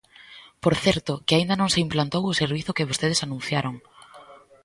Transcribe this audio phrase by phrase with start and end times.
[0.63, 3.75] Por certo, que aínda non se implantou o servizo que vostedes anunciaron.